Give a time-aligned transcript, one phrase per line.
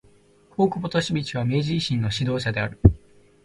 [0.57, 2.79] 大久保利通は明治維新の指導者である。